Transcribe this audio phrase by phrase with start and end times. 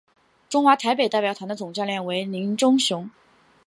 [0.49, 3.07] 中华台北代表团的总教练为林忠雄。